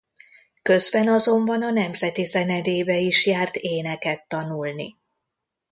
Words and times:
Közben 0.61 1.07
azonban 1.07 1.63
a 1.63 1.69
Nemzeti 1.71 2.23
Zenedébe 2.23 2.97
is 2.97 3.25
járt 3.25 3.55
éneket 3.55 4.27
tanulni. 4.27 4.97